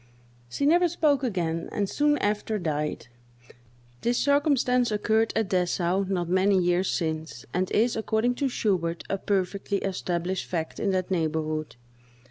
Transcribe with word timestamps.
She 0.49 0.65
never 0.65 0.87
spoke 0.89 1.23
again, 1.23 1.69
and 1.71 1.87
soon 1.87 2.17
after 2.17 2.57
died. 2.57 3.05
This 4.01 4.17
circumstance 4.17 4.89
occurred 4.89 5.31
at 5.35 5.49
Dessau, 5.49 6.05
not 6.07 6.27
many 6.27 6.57
years 6.57 6.89
since, 6.89 7.45
and 7.53 7.69
is, 7.69 7.95
according 7.95 8.33
to 8.41 8.49
Schubert, 8.49 9.03
a 9.11 9.19
perfectly 9.19 9.77
established 9.77 10.47
fact 10.47 10.79
in 10.79 10.89
that 10.89 11.11
neighborhood. 11.11 11.75